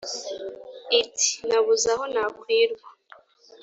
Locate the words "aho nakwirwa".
1.95-2.89